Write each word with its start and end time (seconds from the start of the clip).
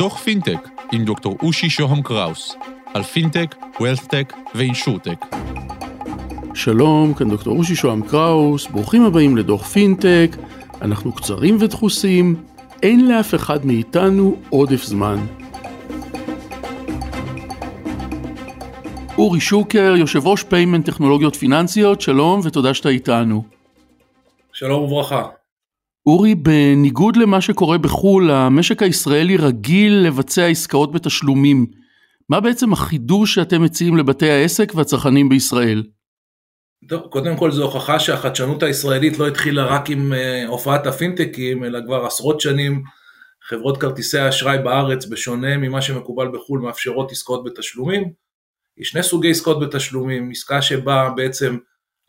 דוח 0.00 0.18
פינטק 0.18 0.68
עם 0.92 1.04
דוקטור 1.04 1.36
אושי 1.42 1.70
שוהם 1.70 2.02
קראוס 2.02 2.56
על 2.94 3.02
פינטק, 3.02 3.54
WealthTech 3.80 4.32
ו 4.54 4.61
InsurTech. 4.61 5.26
שלום, 6.54 7.14
כאן 7.14 7.30
דוקטור 7.30 7.58
אושי 7.58 7.74
שוהם 7.74 8.02
קראוס, 8.02 8.66
ברוכים 8.66 9.04
הבאים 9.04 9.36
לדוח 9.36 9.66
פינטק, 9.66 10.36
אנחנו 10.82 11.12
קצרים 11.12 11.56
ודחוסים, 11.60 12.36
אין 12.82 13.08
לאף 13.08 13.34
אחד 13.34 13.66
מאיתנו 13.66 14.36
עודף 14.50 14.84
זמן. 14.84 15.26
אורי 19.18 19.40
שוקר, 19.40 19.94
יושב 19.96 20.26
ראש 20.26 20.42
פיימנט 20.42 20.86
טכנולוגיות 20.86 21.36
פיננסיות, 21.36 22.00
שלום 22.00 22.40
ותודה 22.44 22.74
שאתה 22.74 22.88
איתנו. 22.88 23.44
שלום 24.52 24.82
וברכה. 24.82 25.39
אורי, 26.06 26.34
בניגוד 26.34 27.16
למה 27.16 27.40
שקורה 27.40 27.78
בחו"ל, 27.78 28.30
המשק 28.30 28.82
הישראלי 28.82 29.36
רגיל 29.36 29.92
לבצע 29.92 30.46
עסקאות 30.46 30.92
בתשלומים. 30.92 31.66
מה 32.28 32.40
בעצם 32.40 32.72
החידוש 32.72 33.34
שאתם 33.34 33.62
מציעים 33.62 33.96
לבתי 33.96 34.30
העסק 34.30 34.72
והצרכנים 34.74 35.28
בישראל? 35.28 35.82
טוב, 36.88 37.00
קודם 37.00 37.36
כל 37.36 37.50
זו 37.50 37.64
הוכחה 37.64 38.00
שהחדשנות 38.00 38.62
הישראלית 38.62 39.18
לא 39.18 39.28
התחילה 39.28 39.64
רק 39.64 39.90
עם 39.90 40.12
uh, 40.12 40.48
הופעת 40.48 40.86
הפינטקים, 40.86 41.64
אלא 41.64 41.78
כבר 41.86 42.06
עשרות 42.06 42.40
שנים 42.40 42.82
חברות 43.42 43.80
כרטיסי 43.80 44.18
האשראי 44.18 44.58
בארץ, 44.58 45.06
בשונה 45.06 45.56
ממה 45.56 45.82
שמקובל 45.82 46.28
בחו"ל, 46.28 46.60
מאפשרות 46.60 47.12
עסקאות 47.12 47.44
בתשלומים. 47.44 48.12
יש 48.78 48.88
שני 48.88 49.02
סוגי 49.02 49.30
עסקאות 49.30 49.60
בתשלומים, 49.60 50.30
עסקה 50.30 50.62
שבה 50.62 51.10
בעצם 51.16 51.56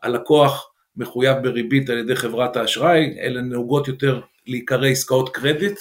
הלקוח 0.02 0.71
מחויב 0.96 1.36
בריבית 1.42 1.90
על 1.90 1.98
ידי 1.98 2.16
חברת 2.16 2.56
האשראי, 2.56 3.16
אלה 3.20 3.40
נהוגות 3.40 3.88
יותר 3.88 4.20
להיקרא 4.46 4.86
עסקאות 4.86 5.34
קרדיט, 5.34 5.80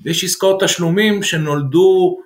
ויש 0.00 0.24
עסקאות 0.24 0.62
תשלומים 0.62 1.22
שנולדו 1.22 2.18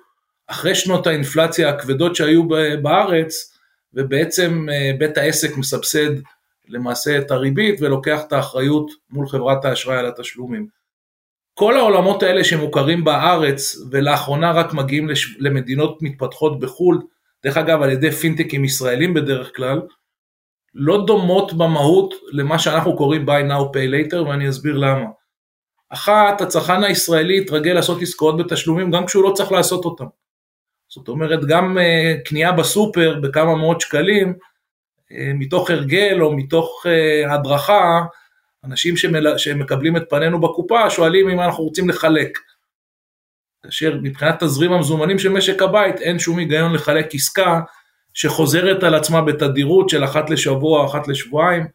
אחרי 0.47 0.75
שנות 0.75 1.07
האינפלציה 1.07 1.69
הכבדות 1.69 2.15
שהיו 2.15 2.43
בארץ, 2.81 3.53
ובעצם 3.93 4.67
אה, 4.71 4.91
בית 4.97 5.17
העסק 5.17 5.57
מסבסד 5.57 6.11
למעשה 6.67 7.17
את 7.17 7.31
הריבית 7.31 7.81
ולוקח 7.81 8.21
את 8.27 8.33
האחריות 8.33 8.91
מול 9.09 9.27
חברת 9.27 9.65
האשראי 9.65 9.97
על 9.97 10.05
התשלומים. 10.05 10.67
כל 11.53 11.77
העולמות 11.77 12.23
האלה 12.23 12.43
שמוכרים 12.43 13.03
בארץ 13.03 13.75
ולאחרונה 13.91 14.51
רק 14.51 14.73
מגיעים 14.73 15.07
למדינות 15.39 16.01
מתפתחות 16.01 16.59
בחו"ל, 16.59 17.01
דרך 17.43 17.57
אגב 17.57 17.81
על 17.81 17.89
ידי 17.89 18.11
פינטקים 18.11 18.65
ישראלים 18.65 19.13
בדרך 19.13 19.55
כלל, 19.55 19.81
לא 20.75 21.05
דומות 21.05 21.53
במהות 21.53 22.13
למה 22.31 22.59
שאנחנו 22.59 22.97
קוראים 22.97 23.29
buy 23.29 23.51
now 23.51 23.75
pay 23.75 24.11
later 24.13 24.17
ואני 24.27 24.49
אסביר 24.49 24.77
למה. 24.77 25.05
אחת, 25.89 26.41
הצרכן 26.41 26.83
הישראלי 26.83 27.37
התרגל 27.37 27.73
לעשות 27.73 28.01
עסקאות 28.01 28.37
בתשלומים 28.37 28.91
גם 28.91 29.05
כשהוא 29.05 29.23
לא 29.23 29.33
צריך 29.35 29.51
לעשות 29.51 29.85
אותם. 29.85 30.05
זאת 30.89 31.07
אומרת 31.07 31.39
גם 31.45 31.77
uh, 31.77 32.29
קנייה 32.29 32.51
בסופר 32.51 33.19
בכמה 33.23 33.55
מאות 33.55 33.81
שקלים, 33.81 34.33
uh, 34.33 35.15
מתוך 35.35 35.69
הרגל 35.69 36.17
או 36.21 36.37
מתוך 36.37 36.85
uh, 36.85 37.33
הדרכה, 37.33 38.01
אנשים 38.63 38.97
שמל... 38.97 39.37
שמקבלים 39.37 39.97
את 39.97 40.03
פנינו 40.09 40.41
בקופה 40.41 40.89
שואלים 40.89 41.29
אם 41.29 41.39
אנחנו 41.39 41.63
רוצים 41.63 41.89
לחלק. 41.89 42.39
כאשר 43.63 43.97
מבחינת 44.03 44.43
תזרים 44.43 44.71
המזומנים 44.71 45.19
של 45.19 45.29
משק 45.29 45.61
הבית 45.61 46.01
אין 46.01 46.19
שום 46.19 46.37
היגיון 46.37 46.73
לחלק 46.73 47.15
עסקה 47.15 47.59
שחוזרת 48.21 48.83
על 48.83 48.95
עצמה 48.95 49.21
בתדירות 49.21 49.89
של 49.89 50.03
אחת 50.03 50.29
לשבוע, 50.29 50.85
אחת 50.85 51.07
לשבועיים, 51.07 51.67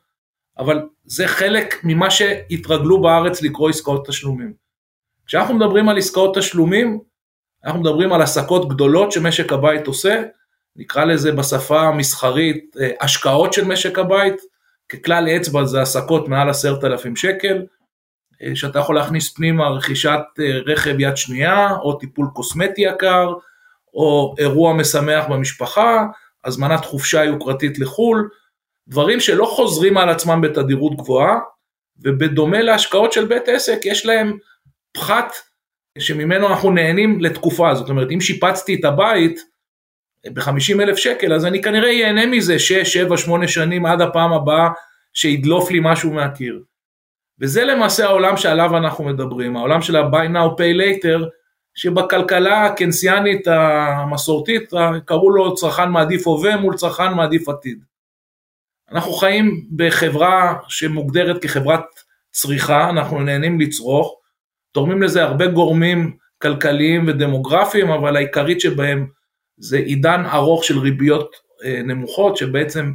אבל 0.58 0.82
זה 1.04 1.28
חלק 1.28 1.80
ממה 1.84 2.10
שהתרגלו 2.10 3.02
בארץ 3.02 3.42
לקרוא 3.42 3.70
עסקאות 3.70 4.06
תשלומים. 4.06 4.52
כשאנחנו 5.26 5.54
מדברים 5.54 5.88
על 5.88 5.98
עסקאות 5.98 6.36
תשלומים, 6.38 7.00
אנחנו 7.64 7.80
מדברים 7.80 8.12
על 8.12 8.22
עסקות 8.22 8.68
גדולות 8.68 9.12
שמשק 9.12 9.52
הבית 9.52 9.86
עושה, 9.86 10.22
נקרא 10.76 11.04
לזה 11.04 11.32
בשפה 11.32 11.80
המסחרית 11.80 12.76
אה, 12.80 12.90
השקעות 13.00 13.52
של 13.52 13.64
משק 13.64 13.98
הבית, 13.98 14.36
ככלל 14.88 15.28
אצבע 15.28 15.64
זה 15.64 15.83
עסקות 15.83 16.28
מעל 16.28 16.50
עשרת 16.50 16.84
אלפים 16.84 17.16
שקל, 17.16 17.62
אה, 18.42 18.56
שאתה 18.56 18.78
יכול 18.78 18.94
להכניס 18.94 19.34
פנימה 19.34 19.68
רכישת 19.68 20.20
אה, 20.40 20.58
רכב 20.66 21.00
יד 21.00 21.16
שנייה, 21.16 21.70
או 21.77 21.92
טיפול 21.92 22.27
קוסמטי 22.34 22.80
יקר, 22.80 23.33
או 23.94 24.34
אירוע 24.38 24.72
משמח 24.72 25.24
במשפחה, 25.30 26.06
הזמנת 26.44 26.84
חופשה 26.84 27.24
יוקרתית 27.24 27.78
לחו"ל, 27.78 28.28
דברים 28.88 29.20
שלא 29.20 29.44
חוזרים 29.44 29.96
על 29.96 30.08
עצמם 30.08 30.40
בתדירות 30.40 30.96
גבוהה, 30.96 31.38
ובדומה 31.98 32.62
להשקעות 32.62 33.12
של 33.12 33.24
בית 33.27 33.48
עסק, 33.48 33.78
יש 33.84 34.06
להם 34.06 34.38
פחת 34.92 35.33
שממנו 35.98 36.48
אנחנו 36.48 36.70
נהנים 36.70 37.20
לתקופה, 37.20 37.74
זאת 37.74 37.88
אומרת 37.88 38.08
אם 38.10 38.20
שיפצתי 38.20 38.74
את 38.74 38.84
הבית 38.84 39.40
ב-50 40.33 40.83
אלף 40.83 40.96
שקל, 40.96 41.33
אז 41.33 41.44
אני 41.46 41.62
כנראה 41.62 41.88
ייהנה 41.88 42.27
מזה 42.27 42.58
6, 42.58 42.72
7, 42.72 43.16
8 43.16 43.48
שנים 43.48 43.86
עד 43.86 44.00
הפעם 44.00 44.33
הבאה 44.33 44.68
שידלוף 45.14 45.70
לי 45.70 45.78
משהו 45.83 46.12
מהקיר. 46.12 46.62
וזה 47.40 47.64
למעשה 47.64 48.04
העולם 48.04 48.36
שעליו 48.36 48.77
אנחנו 48.77 49.04
מדברים, 49.04 49.56
העולם 49.56 49.83
של 49.83 49.96
ה-buy 49.96 50.28
now 50.28 50.58
pay 50.58 50.77
later, 50.80 51.28
שבכלכלה 51.74 52.67
הקנסיאנית 52.67 53.48
המסורתית 53.48 54.70
קראו 55.05 55.30
לו 55.30 55.55
צרכן 55.55 55.89
מעדיף 55.89 56.27
הווה 56.27 56.57
מול 56.57 56.77
צרכן 56.77 57.14
מעדיף 57.14 57.48
עתיד. 57.48 57.85
אנחנו 58.90 59.12
חיים 59.12 59.67
בחברה 59.77 60.55
שמוגדרת 60.68 61.42
כחברת 61.42 61.84
צריכה, 62.30 62.90
אנחנו 62.90 63.20
נהנים 63.20 63.61
לצרוך, 63.61 64.20
תורמים 64.73 65.02
לזה 65.02 65.23
הרבה 65.23 65.46
גורמים 65.46 66.17
כלכליים 66.42 67.05
ודמוגרפיים, 67.08 67.90
אבל 67.90 68.17
העיקרית 68.17 68.61
שבהם 68.61 69.07
זה 69.57 69.77
עידן 69.77 70.23
ארוך 70.33 70.64
של 70.64 70.79
ריביות 70.79 71.36
אה, 71.64 71.83
נמוכות, 71.84 72.36
שבעצם 72.36 72.92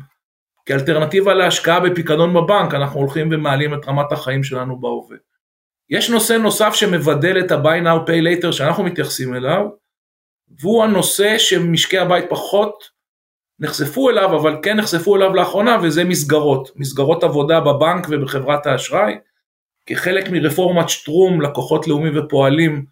כאלטרנטיבה 0.66 1.34
להשקעה 1.34 1.79
בפיקדון 1.79 2.34
בבנק, 2.34 2.73
אנחנו 2.73 3.00
הולכים 3.00 3.29
ומעלים 3.31 3.73
את 3.73 3.88
רמת 3.88 4.12
החיים 4.12 4.44
שלנו 4.44 4.79
בהווה. 4.79 5.18
יש 5.89 6.09
נושא 6.09 6.33
נוסף 6.33 6.73
שמבדל 6.73 7.39
את 7.39 7.51
ה-buy 7.51 7.83
now 7.83 8.09
pay 8.09 8.44
later 8.44 8.51
שאנחנו 8.51 8.83
מתייחסים 8.83 9.35
אליו, 9.35 9.66
והוא 10.59 10.83
הנושא 10.83 11.38
שמשקי 11.38 11.97
הבית 11.97 12.25
פחות 12.29 13.00
נחשפו 13.59 14.09
אליו, 14.09 14.35
אבל 14.35 14.57
כן 14.63 14.77
נחשפו 14.77 15.16
אליו 15.16 15.33
לאחרונה, 15.33 15.77
וזה 15.83 16.03
מסגרות, 16.03 16.72
מסגרות 16.75 17.23
עבודה 17.23 17.59
בבנק 17.59 18.07
ובחברת 18.09 18.66
האשראי. 18.66 19.13
כחלק 19.85 20.29
מרפורמת 20.31 20.89
שטרום, 20.89 21.41
לקוחות 21.41 21.88
לאומי 21.88 22.19
ופועלים 22.19 22.85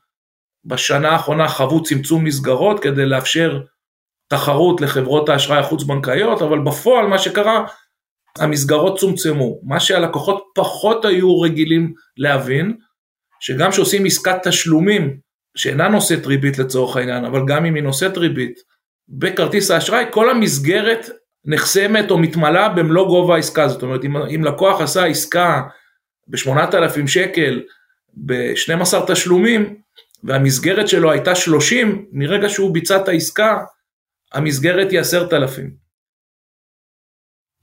בשנה 0.66 1.10
האחרונה 1.10 1.48
חוו 1.48 1.84
צמצום 1.84 2.24
מסגרות 2.24 2.80
כדי 2.80 3.06
לאפשר 3.06 3.62
תחרות 4.28 4.82
לחברות 4.82 5.30
האשראי 5.30 5.60
החוץ-בנקאיות, 5.60 6.42
אבל 6.42 6.60
בפועל 6.60 7.08
מה 7.08 7.18
שקרה, 7.18 7.66
המסגרות 8.38 8.98
צומצמו. 9.00 9.60
מה 9.64 9.80
שהלקוחות 9.80 10.44
פחות 10.56 11.06
היו 11.06 11.42
רגילים 11.42 11.94
להבין, 12.18 12.78
שגם 13.40 13.72
כשעושים 13.72 14.06
עסקת 14.06 14.48
תשלומים 14.48 15.18
שאינה 15.58 15.88
נושאת 15.88 16.26
ריבית 16.26 16.58
לצורך 16.58 16.98
העניין, 16.98 17.26
אבל 17.26 17.42
גם 17.48 17.66
אם 17.66 17.76
היא 17.76 17.84
נושאת 17.84 18.18
ריבית, 18.18 18.60
בכרטיס 19.10 19.72
האשראי 19.72 20.06
כל 20.12 20.30
המסגרת 20.30 21.10
נחסמת 21.46 22.12
או 22.12 22.18
מתמלאה 22.18 22.70
במלוא 22.70 23.08
גובה 23.08 23.36
העסקה, 23.36 23.68
זאת 23.68 23.84
אומרת 23.84 24.04
אם, 24.04 24.18
אם 24.18 24.44
לקוח 24.44 24.82
עשה 24.82 25.06
עסקה 25.06 25.62
ב-8,000 26.28 27.08
שקל 27.08 27.64
ב-12 28.14 29.12
תשלומים 29.12 29.76
והמסגרת 30.24 30.88
שלו 30.88 31.12
הייתה 31.12 31.36
30, 31.36 32.06
מרגע 32.12 32.50
שהוא 32.50 32.74
ביצע 32.74 32.98
את 32.98 33.08
העסקה 33.08 33.58
המסגרת 34.34 34.92
היא 34.92 35.00
10,000. 35.00 35.72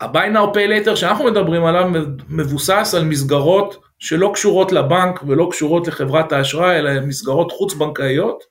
ה-buy 0.00 0.34
now 0.34 0.54
pay 0.56 0.86
later 0.86 0.96
שאנחנו 0.96 1.24
מדברים 1.24 1.64
עליו 1.64 1.90
מבוסס 2.28 2.94
על 2.96 3.04
מסגרות 3.04 3.83
שלא 3.98 4.30
קשורות 4.34 4.72
לבנק 4.72 5.22
ולא 5.26 5.48
קשורות 5.50 5.88
לחברת 5.88 6.32
האשראי, 6.32 6.78
אלא 6.78 7.00
מסגרות 7.00 7.52
חוץ 7.52 7.74
בנקאיות, 7.74 8.44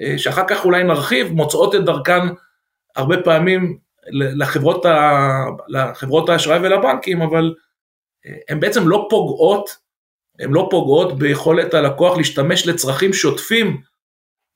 אה, 0.00 0.18
שאחר 0.18 0.42
כך 0.48 0.64
אולי 0.64 0.84
נרחיב, 0.84 1.32
מוצאות 1.32 1.74
את 1.74 1.84
דרכן 1.84 2.20
הרבה 2.96 3.22
פעמים 3.22 3.78
לחברות, 4.12 4.86
ה... 4.86 5.44
לחברות 5.68 6.28
האשראי 6.28 6.58
ולבנקים, 6.58 7.22
אבל 7.22 7.54
אה, 8.26 8.36
הן 8.48 8.60
בעצם 8.60 8.88
לא 8.88 9.06
פוגעות, 9.10 9.76
הן 10.38 10.50
לא 10.50 10.68
פוגעות 10.70 11.18
ביכולת 11.18 11.74
הלקוח 11.74 12.16
להשתמש 12.16 12.66
לצרכים 12.66 13.12
שוטפים 13.12 13.80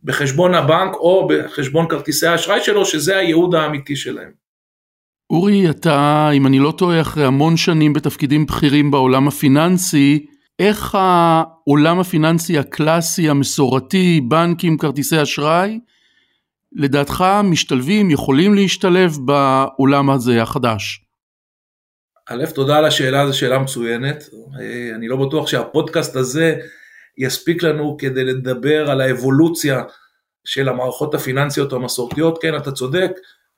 בחשבון 0.02 0.54
הבנק 0.54 0.94
או 0.94 1.28
בחשבון 1.28 1.88
כרטיסי 1.88 2.26
האשראי 2.26 2.60
שלו, 2.60 2.86
שזה 2.86 3.16
הייעוד 3.16 3.54
האמיתי 3.54 3.96
שלהם. 3.96 4.43
אורי, 5.30 5.70
אתה, 5.70 6.30
אם 6.32 6.46
אני 6.46 6.58
לא 6.58 6.72
טועה, 6.78 7.00
אחרי 7.00 7.24
המון 7.24 7.56
שנים 7.56 7.92
בתפקידים 7.92 8.46
בכירים 8.46 8.90
בעולם 8.90 9.28
הפיננסי, 9.28 10.26
איך 10.58 10.94
העולם 10.94 12.00
הפיננסי 12.00 12.58
הקלאסי, 12.58 13.28
המסורתי, 13.28 14.20
בנקים, 14.28 14.78
כרטיסי 14.78 15.22
אשראי, 15.22 15.80
לדעתך 16.72 17.24
משתלבים, 17.44 18.10
יכולים 18.10 18.54
להשתלב 18.54 19.16
בעולם 19.24 20.10
הזה 20.10 20.42
החדש? 20.42 21.00
א', 22.28 22.44
תודה 22.54 22.76
על 22.76 22.84
השאלה, 22.84 23.26
זו 23.26 23.38
שאלה 23.38 23.58
מצוינת. 23.58 24.24
אני 24.94 25.08
לא 25.08 25.16
בטוח 25.16 25.46
שהפודקאסט 25.46 26.16
הזה 26.16 26.56
יספיק 27.18 27.62
לנו 27.62 27.96
כדי 27.98 28.24
לדבר 28.24 28.90
על 28.90 29.00
האבולוציה 29.00 29.82
של 30.44 30.68
המערכות 30.68 31.14
הפיננסיות 31.14 31.72
המסורתיות, 31.72 32.38
כן, 32.42 32.56
אתה 32.56 32.72
צודק, 32.72 33.10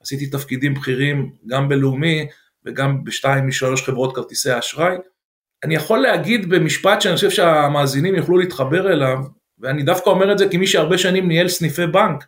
עשיתי 0.06 0.26
תפקידים 0.26 0.74
בכירים 0.74 1.32
גם 1.46 1.68
בלאומי 1.68 2.26
וגם 2.64 3.04
בשתיים 3.04 3.46
משלוש 3.46 3.82
חברות 3.82 4.16
כרטיסי 4.16 4.50
האשראי. 4.50 4.96
אני 5.64 5.74
יכול 5.74 5.98
להגיד 5.98 6.48
במשפט 6.48 7.00
שאני 7.00 7.14
חושב 7.14 7.30
שהמאזינים 7.30 8.14
יוכלו 8.14 8.38
להתחבר 8.38 8.92
אליו, 8.92 9.18
ואני 9.58 9.82
דווקא 9.82 10.10
אומר 10.10 10.32
את 10.32 10.38
זה 10.38 10.48
כמי 10.48 10.66
שהרבה 10.66 10.98
שנים 10.98 11.28
ניהל 11.28 11.48
סניפי 11.48 11.86
בנק, 11.86 12.24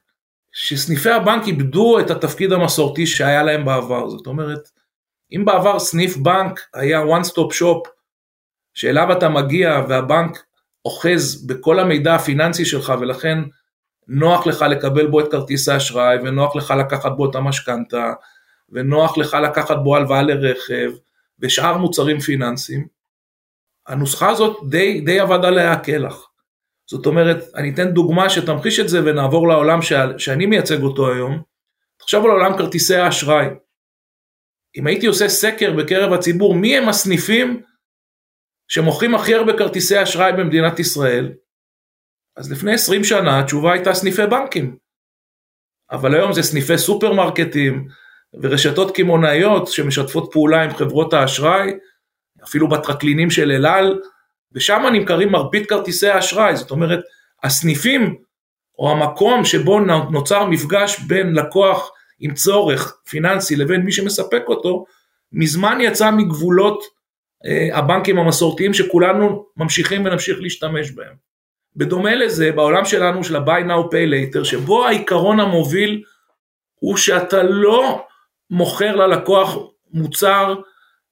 שסניפי 0.53 1.11
הבנק 1.11 1.47
איבדו 1.47 2.01
את 2.01 2.11
התפקיד 2.11 2.53
המסורתי 2.53 3.07
שהיה 3.07 3.43
להם 3.43 3.65
בעבר. 3.65 4.09
זאת 4.09 4.27
אומרת, 4.27 4.69
אם 5.33 5.45
בעבר 5.45 5.79
סניף 5.79 6.17
בנק 6.17 6.61
היה 6.75 7.03
one 7.03 7.25
stop 7.27 7.61
shop, 7.61 7.89
שאליו 8.75 9.13
אתה 9.13 9.29
מגיע 9.29 9.85
והבנק 9.89 10.45
אוחז 10.85 11.47
בכל 11.47 11.79
המידע 11.81 12.15
הפיננסי 12.15 12.65
שלך 12.65 12.93
ולכן 13.01 13.39
נוח 14.09 14.47
לך 14.47 14.63
לקבל 14.63 15.07
בו 15.07 15.21
את 15.21 15.31
כרטיס 15.31 15.69
האשראי 15.69 16.19
ונוח 16.19 16.57
לך 16.57 16.75
לקחת 16.79 17.13
בו 17.17 17.31
את 17.31 17.35
המשכנתה 17.35 18.13
ונוח 18.71 19.19
לך 19.19 19.37
לקחת 19.45 19.77
בו 19.83 19.97
הלוואה 19.97 20.23
לרכב 20.23 20.91
ושאר 21.39 21.77
מוצרים 21.79 22.21
פיננסיים, 22.21 22.87
הנוסחה 23.87 24.31
הזאת 24.31 24.59
די, 24.69 25.01
די 25.01 25.21
עבדה 25.21 25.49
עליה 25.49 25.73
הקלח. 25.73 26.29
זאת 26.87 27.07
אומרת, 27.07 27.45
אני 27.55 27.71
אתן 27.75 27.91
דוגמה 27.91 28.31
שתמחיש 28.31 28.81
את 28.81 28.89
זה 28.89 29.01
ונעבור 29.05 29.49
לעולם 29.49 29.83
ש... 29.83 29.93
שאני 30.19 30.47
מייצג 30.47 30.83
אותו 30.83 31.13
היום. 31.13 31.43
תחשוב 31.99 32.25
על 32.25 32.31
עולם 32.31 32.59
כרטיסי 32.59 32.97
האשראי. 32.97 33.47
אם 34.77 34.87
הייתי 34.87 35.07
עושה 35.07 35.29
סקר 35.29 35.73
בקרב 35.73 36.13
הציבור, 36.13 36.55
מי 36.55 36.79
הם 36.79 36.89
הסניפים 36.89 37.63
שמוכרים 38.69 39.15
הכי 39.15 39.35
הרבה 39.35 39.59
כרטיסי 39.59 40.03
אשראי 40.03 40.33
במדינת 40.33 40.79
ישראל? 40.79 41.33
אז 42.39 42.53
לפני 42.53 42.75
20 42.75 43.05
שנה 43.05 43.41
התשובה 43.41 43.73
הייתה 43.73 43.95
סניפי 43.95 44.27
בנקים. 44.27 44.77
אבל 45.91 46.15
היום 46.15 46.33
זה 46.33 46.43
סניפי 46.43 46.79
סופרמרקטים 46.79 47.89
ורשתות 48.43 48.97
קמעונאיות 48.97 49.69
שמשתפות 49.69 50.29
פעולה 50.33 50.63
עם 50.63 50.71
חברות 50.71 51.13
האשראי, 51.13 51.71
אפילו 52.45 52.69
בטרקלינים 52.69 53.31
של 53.31 53.51
אל 53.51 53.67
על, 53.67 54.01
ושם 54.53 54.83
נמכרים 54.93 55.33
מרבית 55.33 55.69
כרטיסי 55.69 56.09
האשראי, 56.09 56.57
זאת 56.57 56.71
אומרת, 56.71 57.01
הסניפים 57.43 58.17
או 58.79 58.93
המקום 58.93 59.45
שבו 59.45 59.81
נוצר 60.11 60.45
מפגש 60.45 61.01
בין 61.01 61.35
לקוח 61.35 61.91
עם 62.21 62.35
צורך 62.35 62.97
פיננסי 63.09 63.57
לבין 63.57 63.81
מי 63.81 63.93
שמספק 63.93 64.43
אותו, 64.47 64.85
מזמן 65.33 65.79
יצא 65.81 66.11
מגבולות 66.11 66.85
אה, 67.47 67.79
הבנקים 67.79 68.19
המסורתיים 68.19 68.75
שכולנו 68.75 69.47
ממשיכים 69.57 70.05
ונמשיך 70.05 70.39
להשתמש 70.41 70.91
בהם. 70.91 71.28
בדומה 71.79 72.15
לזה, 72.15 72.53
בעולם 72.53 72.85
שלנו 72.85 73.25
של 73.25 73.37
ה-buy 73.37 73.63
now 73.65 73.93
pay 73.93 74.35
later, 74.37 74.45
שבו 74.45 74.87
העיקרון 74.87 75.41
המוביל 75.41 76.03
הוא 76.75 76.97
שאתה 76.97 77.43
לא 77.43 78.07
מוכר 78.51 78.97
ללקוח 78.97 79.57
מוצר 79.93 80.55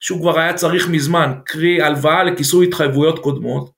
שהוא 0.01 0.21
כבר 0.21 0.39
היה 0.39 0.55
צריך 0.55 0.89
מזמן, 0.89 1.33
קרי 1.45 1.83
הלוואה 1.83 2.25
לכיסוי 2.25 2.67
התחייבויות 2.67 3.19
קודמות, 3.19 3.71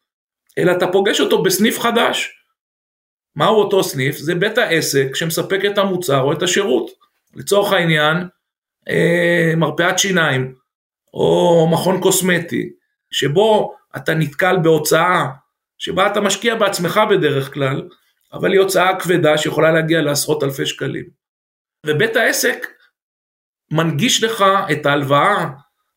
אלא 0.59 0.73
אתה 0.73 0.87
פוגש 0.87 1.21
אותו 1.21 1.43
בסניף 1.43 1.79
חדש. 1.79 2.35
מהו 3.37 3.57
אותו 3.57 3.85
סניף? 3.85 4.17
זה 4.17 4.35
בית 4.35 4.59
העסק 4.59 5.15
שמספק 5.15 5.61
את 5.67 5.79
המוצר 5.79 6.21
או 6.21 6.33
את 6.33 6.43
השירות. 6.43 6.91
לצורך 7.35 7.73
העניין, 7.73 8.17
אה, 8.89 9.53
מרפאת 9.57 9.99
שיניים 9.99 10.55
או 11.15 11.69
מכון 11.73 12.01
קוסמטי, 12.01 12.73
שבו 13.11 13.75
אתה 13.97 14.15
נתקל 14.15 14.57
בהוצאה 14.63 15.27
שבה 15.79 16.07
אתה 16.07 16.21
משקיע 16.21 16.55
בעצמך 16.55 17.01
בדרך 17.11 17.55
כלל, 17.55 17.89
אבל 18.33 18.53
היא 18.53 18.61
הוצאה 18.61 19.01
כבדה 19.01 19.39
שיכולה 19.39 19.73
להגיע 19.73 20.01
לעשרות 20.01 20.43
אלפי 20.43 20.67
שקלים. 20.67 21.05
ובית 21.87 22.17
העסק 22.17 22.67
מנגיש 23.71 24.25
לך 24.25 24.45
את 24.73 24.87
ההלוואה 24.87 25.47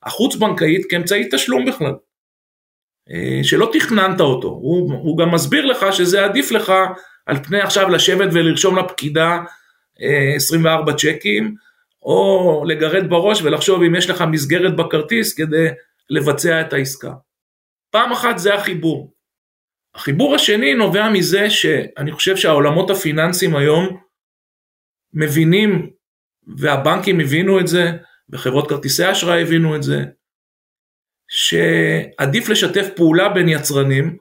החוץ 0.04 0.36
בנקאית 0.36 0.86
כאמצעי 0.90 1.30
תשלום 1.32 1.66
בכלל, 1.66 1.94
אה, 3.10 3.40
שלא 3.44 3.70
תכננת 3.74 4.22
אותו, 4.22 4.48
הוא, 4.48 4.94
הוא 4.94 5.18
גם 5.18 5.32
מסביר 5.34 5.66
לך 5.66 5.86
שזה 5.94 6.26
עדיף 6.26 6.52
לך 6.52 6.74
על 7.26 7.44
פני 7.44 7.62
עכשיו 7.62 7.90
לשבת 7.90 8.30
ולרשום 8.34 8.78
לפקידה 8.78 9.40
24 10.36 10.92
אה, 10.92 10.98
צ'קים, 10.98 11.56
או 12.04 12.64
לגרד 12.68 13.10
בראש 13.10 13.42
ולחשוב 13.42 13.84
אם 13.84 13.96
יש 13.96 14.10
לך 14.10 14.24
מסגרת 14.32 14.76
בכרטיס 14.76 15.34
כדי 15.34 15.68
לבצע 16.10 16.62
את 16.62 16.74
העסקה. 16.74 17.12
פעם 17.92 18.12
אחת 18.12 18.38
זה 18.38 18.56
החיבור. 18.56 19.14
החיבור 19.96 20.36
השני 20.36 20.74
נובע 20.74 21.10
מזה 21.10 21.50
שאני 21.50 22.12
חושב 22.12 22.38
שהעולמות 22.38 22.90
הפיננסיים 22.90 23.56
היום 23.56 23.98
מבינים, 25.14 25.90
והבנקים 26.58 27.20
הבינו 27.20 27.60
את 27.60 27.68
זה, 27.68 27.92
וחברות 28.30 28.70
כרטיסי 28.70 29.12
אשראי 29.12 29.42
הבינו 29.42 29.76
את 29.76 29.84
זה, 29.84 30.04
שעדיף 31.28 32.50
לשתף 32.50 32.88
פעולה 32.96 33.30
בין 33.30 33.50
יצרנים, 33.50 34.18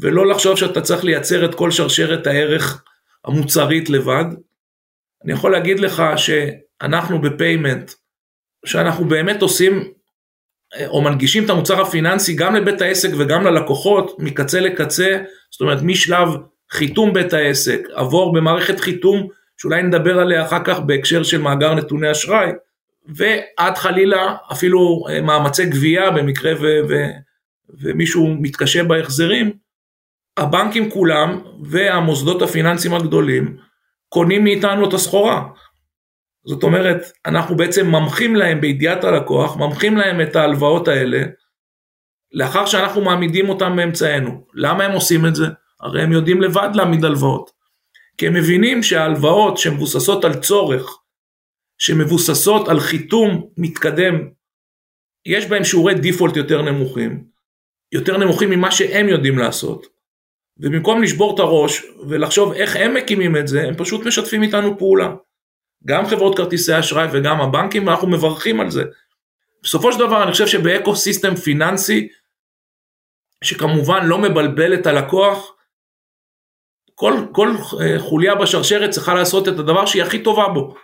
ולא 0.00 0.26
לחשוב 0.26 0.56
שאתה 0.56 0.80
צריך 0.80 1.04
לייצר 1.04 1.44
את 1.44 1.54
כל 1.54 1.70
שרשרת 1.70 2.26
הערך 2.26 2.84
המוצרית 3.24 3.90
לבד. 3.90 4.24
אני 5.24 5.32
יכול 5.32 5.52
להגיד 5.52 5.80
לך 5.80 6.02
שאנחנו 6.16 7.20
בפיימנט, 7.20 7.92
שאנחנו 8.66 9.08
באמת 9.08 9.42
עושים 9.42 9.92
או 10.86 11.02
מנגישים 11.02 11.44
את 11.44 11.50
המוצר 11.50 11.80
הפיננסי 11.80 12.34
גם 12.34 12.54
לבית 12.54 12.80
העסק 12.80 13.08
וגם 13.18 13.44
ללקוחות 13.44 14.16
מקצה 14.18 14.60
לקצה, 14.60 15.18
זאת 15.50 15.60
אומרת 15.60 15.82
משלב 15.82 16.28
חיתום 16.70 17.12
בית 17.12 17.32
העסק, 17.32 17.80
עבור 17.94 18.32
במערכת 18.32 18.80
חיתום 18.80 19.28
שאולי 19.56 19.82
נדבר 19.82 20.18
עליה 20.18 20.46
אחר 20.46 20.64
כך 20.64 20.80
בהקשר 20.80 21.22
של 21.22 21.40
מאגר 21.40 21.74
נתוני 21.74 22.10
אשראי, 22.10 22.50
ועד 23.06 23.76
חלילה 23.76 24.36
אפילו 24.52 25.04
אה, 25.10 25.20
מאמצי 25.20 25.66
גבייה 25.66 26.10
במקרה 26.10 26.52
ו- 26.60 26.80
ו- 26.88 27.10
ומישהו 27.80 28.34
מתקשה 28.40 28.84
בהחזרים, 28.84 29.52
הבנקים 30.36 30.90
כולם 30.90 31.40
והמוסדות 31.62 32.42
הפיננסיים 32.42 32.94
הגדולים 32.94 33.56
קונים 34.08 34.44
מאיתנו 34.44 34.88
את 34.88 34.94
הסחורה. 34.94 35.42
זאת 36.46 36.62
אומרת, 36.62 37.12
אנחנו 37.26 37.56
בעצם 37.56 37.86
ממחים 37.86 38.36
להם 38.36 38.60
בידיעת 38.60 39.04
הלקוח, 39.04 39.56
ממחים 39.56 39.96
להם 39.96 40.20
את 40.20 40.36
ההלוואות 40.36 40.88
האלה, 40.88 41.22
לאחר 42.32 42.66
שאנחנו 42.66 43.00
מעמידים 43.00 43.48
אותם 43.48 43.76
באמצענו. 43.76 44.46
למה 44.54 44.84
הם 44.84 44.92
עושים 44.92 45.26
את 45.26 45.34
זה? 45.34 45.44
הרי 45.80 46.02
הם 46.02 46.12
יודעים 46.12 46.42
לבד 46.42 46.68
להעמיד 46.74 47.04
הלוואות. 47.04 47.50
כי 48.18 48.26
הם 48.26 48.34
מבינים 48.34 48.82
שההלוואות 48.82 49.58
שמבוססות 49.58 50.24
על 50.24 50.34
צורך, 50.34 50.98
שמבוססות 51.78 52.68
על 52.68 52.80
חיתום 52.80 53.50
מתקדם, 53.56 54.28
יש 55.26 55.46
בהם 55.46 55.64
שיעורי 55.64 55.94
דיפולט 55.94 56.36
יותר 56.36 56.62
נמוכים, 56.62 57.24
יותר 57.92 58.16
נמוכים 58.16 58.50
ממה 58.50 58.70
שהם 58.70 59.08
יודעים 59.08 59.38
לעשות. 59.38 59.86
ובמקום 60.58 61.02
לשבור 61.02 61.34
את 61.34 61.40
הראש 61.40 61.82
ולחשוב 62.08 62.52
איך 62.52 62.76
הם 62.76 62.94
מקימים 62.94 63.36
את 63.36 63.48
זה, 63.48 63.62
הם 63.62 63.74
פשוט 63.76 64.06
משתפים 64.06 64.42
איתנו 64.42 64.78
פעולה. 64.78 65.14
גם 65.86 66.06
חברות 66.06 66.36
כרטיסי 66.36 66.78
אשראי 66.78 67.08
וגם 67.12 67.40
הבנקים, 67.40 67.86
ואנחנו 67.86 68.08
מברכים 68.08 68.60
על 68.60 68.70
זה. 68.70 68.82
בסופו 69.62 69.92
של 69.92 69.98
דבר 69.98 70.22
אני 70.22 70.32
חושב 70.32 70.46
שבאקו 70.46 70.96
סיסטם 70.96 71.36
פיננסי, 71.36 72.08
שכמובן 73.44 74.06
לא 74.06 74.18
מבלבל 74.18 74.74
את 74.74 74.86
הלקוח, 74.86 75.52
כל, 76.94 77.14
כל 77.32 77.48
אה, 77.80 77.98
חוליה 77.98 78.34
בשרשרת 78.34 78.90
צריכה 78.90 79.14
לעשות 79.14 79.48
את 79.48 79.58
הדבר 79.58 79.86
שהיא 79.86 80.02
הכי 80.02 80.22
טובה 80.22 80.48
בו. 80.48 80.74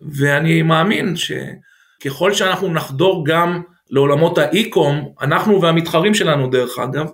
ואני 0.00 0.62
מאמין 0.62 1.14
שככל 1.16 2.34
שאנחנו 2.34 2.74
נחדור 2.74 3.26
גם 3.26 3.62
לעולמות 3.90 4.38
האי-קום, 4.38 5.14
אנחנו 5.20 5.62
והמתחרים 5.62 6.14
שלנו 6.14 6.50
דרך 6.50 6.78
אגב, 6.78 7.06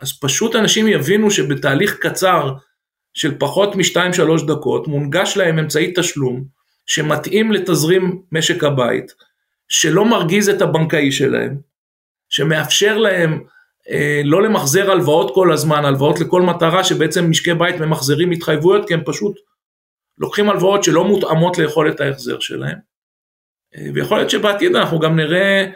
אז 0.00 0.20
פשוט 0.20 0.56
אנשים 0.56 0.88
יבינו 0.88 1.30
שבתהליך 1.30 1.96
קצר 2.00 2.52
של 3.14 3.38
פחות 3.38 3.76
מ-2-3 3.76 4.46
דקות, 4.46 4.88
מונגש 4.88 5.36
להם 5.36 5.58
אמצעי 5.58 5.92
תשלום 5.96 6.44
שמתאים 6.86 7.52
לתזרים 7.52 8.22
משק 8.32 8.64
הבית, 8.64 9.14
שלא 9.68 10.04
מרגיז 10.04 10.48
את 10.48 10.62
הבנקאי 10.62 11.12
שלהם, 11.12 11.56
שמאפשר 12.28 12.98
להם 12.98 13.42
אה, 13.90 14.20
לא 14.24 14.42
למחזר 14.42 14.90
הלוואות 14.90 15.34
כל 15.34 15.52
הזמן, 15.52 15.84
הלוואות 15.84 16.20
לכל 16.20 16.42
מטרה 16.42 16.84
שבעצם 16.84 17.30
משקי 17.30 17.54
בית 17.54 17.76
ממחזרים 17.80 18.30
התחייבויות 18.30 18.88
כי 18.88 18.94
הם 18.94 19.00
פשוט 19.04 19.36
לוקחים 20.18 20.50
הלוואות 20.50 20.84
שלא 20.84 21.04
מותאמות 21.04 21.58
ליכולת 21.58 22.00
ההחזר 22.00 22.40
שלהם. 22.40 22.78
אה, 23.76 23.86
ויכול 23.94 24.16
להיות 24.16 24.30
שבעתיד 24.30 24.76
אנחנו 24.76 24.98
גם 24.98 25.16
נראה 25.16 25.66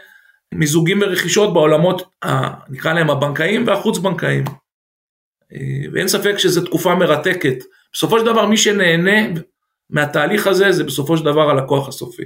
מיזוגים 0.53 1.01
ורכישות 1.01 1.53
בעולמות, 1.53 2.09
ה, 2.25 2.29
נקרא 2.71 2.93
להם 2.93 3.09
הבנקאיים 3.09 3.67
והחוץ 3.67 3.97
בנקאיים. 3.97 4.43
אה, 4.47 4.53
ואין 5.93 6.07
ספק 6.07 6.37
שזו 6.37 6.65
תקופה 6.65 6.95
מרתקת. 6.95 7.63
בסופו 7.93 8.19
של 8.19 8.25
דבר 8.25 8.45
מי 8.45 8.57
שנהנה 8.57 9.39
מהתהליך 9.89 10.47
הזה 10.47 10.71
זה 10.71 10.83
בסופו 10.83 11.17
של 11.17 11.25
דבר 11.25 11.49
הלקוח 11.49 11.87
הסופי. 11.87 12.23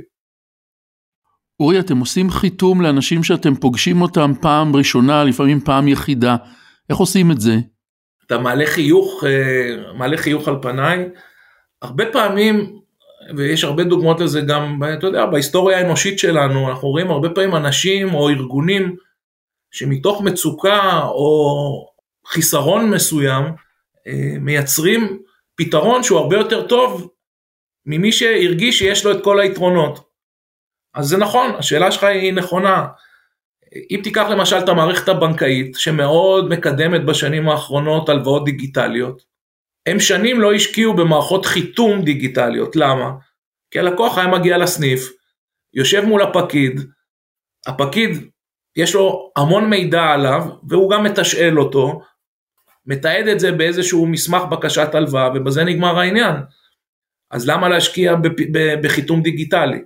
אורי, 1.59 1.79
אתם 1.79 1.97
עושים 1.97 2.29
חיתום 2.29 2.81
לאנשים 2.81 3.23
שאתם 3.23 3.55
פוגשים 3.55 4.01
אותם 4.01 4.31
פעם 4.41 4.75
ראשונה, 4.75 5.23
לפעמים 5.23 5.59
פעם 5.59 5.87
יחידה. 5.87 6.35
איך 6.89 6.97
עושים 6.97 7.31
את 7.31 7.41
זה? 7.41 7.55
אתה 8.25 8.37
מעלה 8.37 8.65
חיוך, 8.65 9.23
אה, 9.27 9.93
מעלה 9.93 10.17
חיוך 10.17 10.47
על 10.47 10.55
פניי. 10.61 11.09
הרבה 11.81 12.05
פעמים, 12.11 12.79
ויש 13.37 13.63
הרבה 13.63 13.83
דוגמאות 13.83 14.19
לזה 14.19 14.41
גם, 14.41 14.79
אתה 14.97 15.07
יודע, 15.07 15.25
בהיסטוריה 15.25 15.77
האנושית 15.77 16.19
שלנו, 16.19 16.69
אנחנו 16.69 16.87
רואים 16.87 17.11
הרבה 17.11 17.29
פעמים 17.29 17.55
אנשים 17.55 18.13
או 18.13 18.29
ארגונים 18.29 18.95
שמתוך 19.71 20.21
מצוקה 20.21 20.99
או 21.03 21.88
חיסרון 22.29 22.89
מסוים, 22.89 23.43
אה, 24.07 24.39
מייצרים 24.39 25.19
פתרון 25.55 26.03
שהוא 26.03 26.19
הרבה 26.19 26.37
יותר 26.37 26.67
טוב 26.67 27.09
ממי 27.85 28.11
שהרגיש 28.11 28.79
שיש 28.79 29.05
לו 29.05 29.11
את 29.11 29.23
כל 29.23 29.39
היתרונות. 29.39 30.09
אז 30.93 31.05
זה 31.05 31.17
נכון, 31.17 31.51
השאלה 31.57 31.91
שלך 31.91 32.03
היא 32.03 32.33
נכונה. 32.33 32.87
אם 33.91 33.99
תיקח 34.03 34.27
למשל 34.29 34.57
את 34.57 34.69
המערכת 34.69 35.09
הבנקאית, 35.09 35.75
שמאוד 35.75 36.49
מקדמת 36.49 37.05
בשנים 37.05 37.49
האחרונות 37.49 38.09
הלוואות 38.09 38.45
דיגיטליות, 38.45 39.21
הם 39.85 39.99
שנים 39.99 40.41
לא 40.41 40.53
השקיעו 40.53 40.93
במערכות 40.93 41.45
חיתום 41.45 42.01
דיגיטליות, 42.01 42.75
למה? 42.75 43.11
כי 43.71 43.79
הלקוח 43.79 44.17
היה 44.17 44.27
מגיע 44.27 44.57
לסניף, 44.57 45.09
יושב 45.73 46.05
מול 46.05 46.21
הפקיד, 46.21 46.81
הפקיד 47.67 48.29
יש 48.75 48.95
לו 48.95 49.31
המון 49.37 49.69
מידע 49.69 50.03
עליו, 50.03 50.41
והוא 50.69 50.91
גם 50.91 51.03
מתשאל 51.03 51.59
אותו, 51.59 52.01
מתעד 52.89 53.27
את 53.27 53.39
זה 53.39 53.51
באיזשהו 53.51 54.07
מסמך 54.07 54.43
בקשת 54.43 54.95
הלוואה, 54.95 55.29
ובזה 55.35 55.63
נגמר 55.63 55.99
העניין. 55.99 56.35
אז 57.31 57.49
למה 57.49 57.69
להשקיע 57.69 58.15
בחיתום 58.83 59.21
דיגיטלי? 59.21 59.81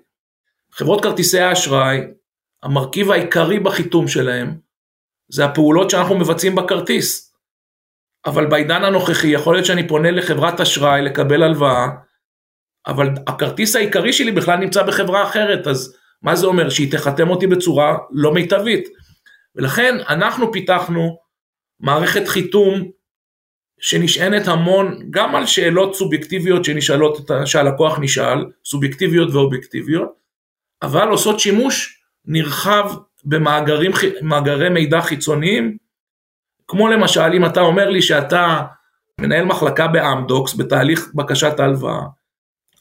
חברות 0.72 1.04
כרטיסי 1.04 1.40
האשראי, 1.40 2.02
המרכיב 2.64 3.12
העיקרי 3.12 3.60
בחיתום 3.60 4.08
שלהם, 4.08 4.58
זה 5.32 5.46
הפעולות 5.46 5.90
שאנחנו 5.90 6.18
מבצעים 6.18 6.56
בכרטיס. 6.56 7.34
אבל 8.26 8.46
בעידן 8.46 8.84
הנוכחי 8.84 9.28
יכול 9.28 9.56
להיות 9.56 9.66
שאני 9.66 9.88
פונה 9.88 10.12
לחברת 10.12 10.62
אשראי 10.62 11.02
לקבל 11.02 11.44
הלוואה, 11.44 11.88
אבל 12.88 13.10
הכרטיס 13.28 13.76
העיקרי 13.76 14.14
שלי 14.14 14.32
בכלל 14.32 14.60
נמצא 14.60 14.84
בחברה 14.84 15.24
אחרת, 15.24 15.68
אז 15.68 15.98
מה 16.22 16.36
זה 16.36 16.48
אומר? 16.48 16.70
שהיא 16.70 16.92
תחתם 16.92 17.30
אותי 17.30 17.48
בצורה 17.48 17.98
לא 18.12 18.34
מיטבית. 18.34 18.88
ולכן 19.56 19.96
אנחנו 20.10 20.52
פיתחנו 20.52 21.18
מערכת 21.84 22.28
חיתום 22.28 22.92
שנשענת 23.80 24.48
המון 24.48 25.00
גם 25.10 25.36
על 25.36 25.46
שאלות 25.46 25.96
סובייקטיביות 25.96 26.66
שנשאלות, 26.66 27.18
שהלקוח 27.46 28.00
נשאל, 28.00 28.46
סובייקטיביות 28.66 29.34
ואובייקטיביות, 29.34 30.10
אבל 30.82 31.08
עושות 31.08 31.40
שימוש 31.40 32.02
נרחב 32.26 32.92
במאגרי 33.26 34.70
מידע 34.70 35.02
חיצוניים, 35.02 35.78
כמו 36.68 36.88
למשל 36.88 37.34
אם 37.34 37.46
אתה 37.46 37.62
אומר 37.62 37.90
לי 37.90 38.02
שאתה 38.02 38.62
מנהל 39.22 39.46
מחלקה 39.46 39.88
באמדוקס 39.88 40.56
בתהליך 40.56 41.10
בקשת 41.16 41.60
ההלוואה, 41.60 42.02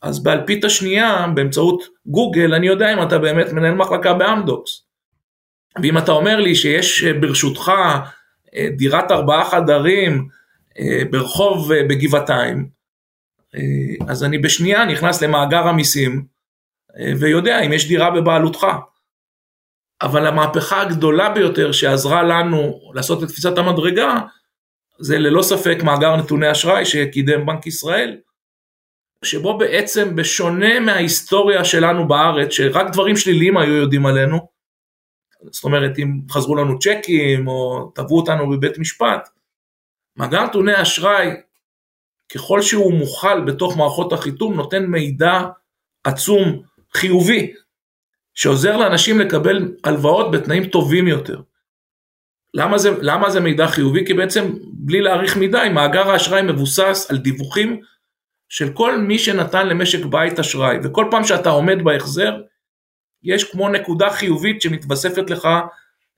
אז 0.02 0.22
באלפית 0.22 0.64
השנייה 0.64 1.26
באמצעות 1.34 1.82
גוגל 2.06 2.54
אני 2.54 2.66
יודע 2.66 2.92
אם 2.92 3.02
אתה 3.02 3.18
באמת 3.18 3.52
מנהל 3.52 3.74
מחלקה 3.74 4.14
באמדוקס. 4.14 4.86
ואם 5.82 5.98
אתה 5.98 6.12
אומר 6.12 6.36
לי 6.40 6.54
שיש 6.54 7.04
ברשותך 7.04 7.68
אה, 7.68 8.00
דירת 8.76 9.10
ארבעה 9.10 9.44
חדרים 9.44 10.28
אה, 10.78 11.02
ברחוב 11.10 11.72
אה, 11.72 11.82
בגבעתיים, 11.82 12.82
אז 14.08 14.24
אני 14.24 14.38
בשנייה 14.38 14.84
נכנס 14.84 15.22
למאגר 15.22 15.68
המיסים 15.68 16.24
ויודע 17.18 17.60
אם 17.60 17.72
יש 17.72 17.88
דירה 17.88 18.10
בבעלותך. 18.10 18.66
אבל 20.02 20.26
המהפכה 20.26 20.80
הגדולה 20.80 21.30
ביותר 21.30 21.72
שעזרה 21.72 22.22
לנו 22.22 22.80
לעשות 22.94 23.22
את 23.22 23.28
תפיסת 23.28 23.58
המדרגה, 23.58 24.18
זה 24.98 25.18
ללא 25.18 25.42
ספק 25.42 25.78
מאגר 25.82 26.16
נתוני 26.16 26.52
אשראי 26.52 26.84
שקידם 26.84 27.46
בנק 27.46 27.66
ישראל, 27.66 28.16
שבו 29.24 29.58
בעצם 29.58 30.16
בשונה 30.16 30.80
מההיסטוריה 30.80 31.64
שלנו 31.64 32.08
בארץ, 32.08 32.52
שרק 32.52 32.92
דברים 32.92 33.16
שליליים 33.16 33.56
היו 33.56 33.74
יודעים 33.74 34.06
עלינו, 34.06 34.48
זאת 35.50 35.64
אומרת 35.64 35.98
אם 35.98 36.20
חזרו 36.30 36.56
לנו 36.56 36.78
צ'קים 36.78 37.48
או 37.48 37.90
תבעו 37.94 38.16
אותנו 38.16 38.50
בבית 38.50 38.78
משפט, 38.78 39.28
מאגר 40.16 40.44
נתוני 40.44 40.82
אשראי, 40.82 41.30
ככל 42.34 42.62
שהוא 42.62 42.94
מוכל 42.94 43.40
בתוך 43.40 43.76
מערכות 43.76 44.12
החיתום, 44.12 44.54
נותן 44.54 44.86
מידע 44.86 45.40
עצום 46.04 46.62
חיובי 46.94 47.52
שעוזר 48.34 48.76
לאנשים 48.76 49.20
לקבל 49.20 49.74
הלוואות 49.84 50.30
בתנאים 50.30 50.66
טובים 50.66 51.08
יותר. 51.08 51.40
למה 52.54 52.78
זה, 52.78 52.90
למה 53.00 53.30
זה 53.30 53.40
מידע 53.40 53.66
חיובי? 53.66 54.06
כי 54.06 54.14
בעצם 54.14 54.52
בלי 54.72 55.00
להעריך 55.00 55.36
מדי, 55.36 55.68
מאגר 55.74 56.10
האשראי 56.10 56.42
מבוסס 56.42 57.06
על 57.10 57.18
דיווחים 57.18 57.80
של 58.48 58.72
כל 58.72 58.98
מי 58.98 59.18
שנתן 59.18 59.68
למשק 59.68 60.04
בית 60.04 60.38
אשראי, 60.38 60.76
וכל 60.84 61.06
פעם 61.10 61.24
שאתה 61.24 61.50
עומד 61.50 61.84
בהחזר, 61.84 62.40
יש 63.24 63.44
כמו 63.44 63.68
נקודה 63.68 64.10
חיובית 64.10 64.62
שמתווספת 64.62 65.30
לך 65.30 65.44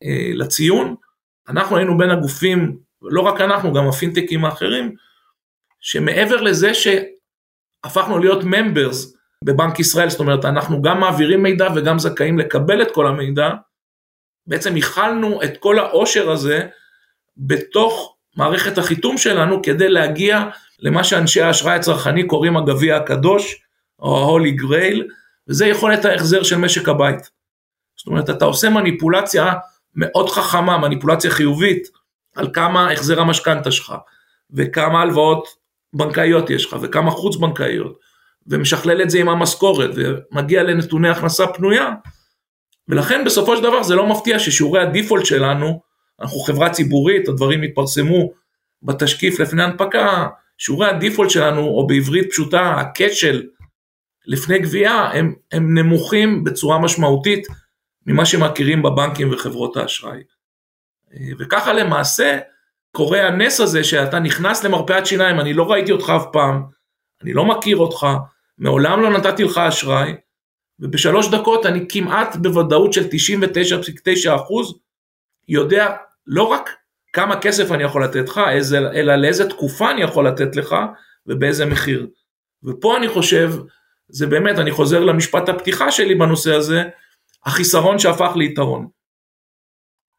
אה, 0.03 0.31
לציון. 0.35 0.95
אנחנו 1.49 1.77
היינו 1.77 1.99
בין 1.99 2.11
הגופים, 2.11 2.77
לא 3.03 3.21
רק 3.21 3.41
אנחנו, 3.41 3.73
גם 3.73 3.89
הפינטקים 3.89 4.45
האחרים, 4.45 4.95
שמעבר 5.81 6.41
לזה 6.41 6.71
שהפכנו 6.75 8.19
להיות 8.19 8.45
ממברס 8.45 9.15
בבנק 9.45 9.81
ישראל, 9.81 10.11
זאת 10.11 10.21
אומרת 10.21 10.45
אנחנו 10.45 10.83
גם 10.83 11.01
מעבירים 11.01 11.43
מידע 11.43 11.69
וגם 11.75 11.99
זכאים 11.99 12.39
לקבל 12.39 12.83
את 12.83 12.91
כל 12.91 13.07
המידע, 13.07 13.51
בעצם 14.47 14.77
הכלנו 14.77 15.43
את 15.43 15.57
כל 15.57 15.79
העושר 15.79 16.31
הזה 16.31 16.67
בתוך 17.37 18.17
מערכת 18.37 18.79
החיתום 18.79 19.19
שלנו 19.19 19.63
כדי 19.63 19.89
להגיע 19.89 20.45
למה 20.79 21.05
שאנשי 21.05 21.43
האשראי 21.43 21.75
הצרכני 21.75 22.27
קוראים 22.27 22.57
הגביע 22.57 22.97
הקדוש 22.97 23.63
או 23.99 24.19
ה-Holy 24.19 24.63
Grail, 24.63 25.03
וזה 25.49 25.67
יכולת 25.67 26.05
ההחזר 26.05 26.43
של 26.43 26.57
משק 26.57 26.89
הבית. 26.89 27.31
זאת 27.97 28.07
אומרת 28.07 28.31
אתה 28.31 28.45
עושה 28.45 28.71
מניפולציה 28.71 29.53
מאוד 29.95 30.31
חכמה, 30.31 30.79
מניפולציה 30.79 31.31
חיובית, 31.31 31.89
על 32.37 32.49
כמה 32.53 32.93
החזר 32.93 33.21
המשכנתה 33.21 33.71
שלך, 33.71 33.95
וכמה 34.51 35.03
הלוואות 35.03 35.49
בנקאיות 35.93 36.51
יש 36.51 36.67
לך, 36.67 36.77
וכמה 36.83 37.11
חוץ 37.11 37.37
בנקאיות, 37.37 37.99
ומשכלל 38.47 39.03
את 39.03 39.11
זה 39.11 39.19
עם 39.19 39.29
המשכורת 39.29 39.91
ומגיע 39.95 40.63
לנתוני 40.63 41.09
הכנסה 41.09 41.47
פנויה 41.47 41.91
ולכן 42.89 43.25
בסופו 43.25 43.57
של 43.57 43.63
דבר 43.63 43.83
זה 43.83 43.95
לא 43.95 44.07
מפתיע 44.07 44.39
ששיעורי 44.39 44.81
הדיפולט 44.81 45.27
שלנו, 45.27 45.81
אנחנו 46.21 46.39
חברה 46.39 46.71
ציבורית, 46.71 47.29
הדברים 47.29 47.63
התפרסמו 47.63 48.31
בתשקיף 48.83 49.41
לפני 49.41 49.63
הנפקה, 49.63 50.27
שיעורי 50.59 50.89
הדיפולט 50.89 51.31
שלנו, 51.31 51.61
או 51.61 51.87
בעברית 51.87 52.31
פשוטה, 52.31 52.75
הכשל 52.75 53.43
לפני 54.27 54.59
גבייה, 54.59 55.11
הם, 55.11 55.35
הם 55.53 55.79
נמוכים 55.79 56.45
בצורה 56.45 56.79
משמעותית 56.79 57.47
ממה 58.07 58.27
שמכירים 58.27 58.83
בבנקים 58.83 59.33
וחברות 59.33 59.77
האשראי. 59.77 60.23
וככה 61.39 61.73
למעשה 61.73 62.39
קורה 62.93 63.27
הנס 63.27 63.61
הזה 63.61 63.85
שאתה 63.85 64.19
נכנס 64.19 64.65
למרפאת 64.65 65.07
שיניים, 65.07 65.41
אני 65.41 65.55
לא 65.55 65.71
ראיתי 65.71 65.93
אותך 65.93 66.13
אף 66.17 66.25
פעם, 66.33 66.63
אני 67.23 67.33
לא 67.33 67.45
מכיר 67.45 67.77
אותך, 67.77 68.07
מעולם 68.59 69.03
לא 69.03 69.11
נתתי 69.11 69.45
לך 69.45 69.59
אשראי, 69.59 70.15
ובשלוש 70.81 71.29
דקות 71.31 71.67
אני 71.67 71.87
כמעט 71.89 72.37
בוודאות 72.37 72.93
של 72.93 73.05
99.9 73.05 74.37
אחוז 74.37 74.79
יודע 75.49 75.97
לא 76.27 76.43
רק 76.43 76.71
כמה 77.13 77.41
כסף 77.41 77.73
אני 77.73 77.83
יכול 77.83 78.05
לתת 78.05 78.29
לך, 78.29 78.41
אלא 78.75 79.17
לאיזה 79.17 79.51
תקופה 79.51 79.91
אני 79.91 80.03
יכול 80.03 80.29
לתת 80.29 80.57
לך 80.57 80.77
ובאיזה 81.27 81.67
מחיר. 81.67 82.07
ופה 82.65 82.97
אני 82.97 83.09
חושב, 83.09 83.53
זה 84.09 84.27
באמת, 84.27 84.59
אני 84.59 84.71
חוזר 84.71 85.05
למשפט 85.05 85.49
הפתיחה 85.49 85.91
שלי 85.91 86.15
בנושא 86.15 86.55
הזה, 86.55 86.83
החיסרון 87.47 87.99
שהפך 87.99 88.33
ליתרון. 88.37 88.89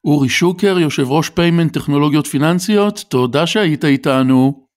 אורי 0.05 0.29
שוקר, 0.29 0.79
יושב 0.79 1.11
ראש 1.11 1.29
פיימנט 1.29 1.73
טכנולוגיות 1.73 2.27
פיננסיות, 2.27 3.05
תודה 3.09 3.47
שהיית 3.47 3.85
איתנו. 3.85 4.67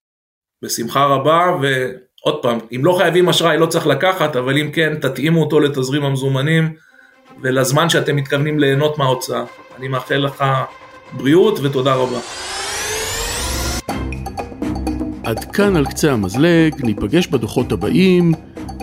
בשמחה 0.63 1.05
רבה, 1.05 1.57
ו... 1.63 1.67
עוד 2.23 2.43
פעם, 2.43 2.59
אם 2.77 2.85
לא 2.85 2.93
חייבים 2.99 3.29
אשראי 3.29 3.59
לא 3.59 3.67
צריך 3.67 3.87
לקחת, 3.87 4.37
אבל 4.37 4.59
אם 4.59 4.71
כן, 4.73 4.95
תתאימו 5.01 5.41
אותו 5.41 5.61
לתזרים 5.61 6.05
המזומנים 6.05 6.73
ולזמן 7.43 7.89
שאתם 7.89 8.17
מתכוונים 8.17 8.59
ליהנות 8.59 8.99
מההוצאה. 8.99 9.45
אני 9.79 9.89
מאחל 9.89 10.17
לך 10.17 10.45
בריאות 11.13 11.59
ותודה 11.63 11.95
רבה. 11.95 12.19
עד 15.25 15.45
כאן 15.45 15.77
על 15.77 15.87
קצה 15.87 16.13
המזלג, 16.13 16.75
ניפגש 16.85 17.27
בדוחות 17.27 17.73
הבאים, 17.73 18.33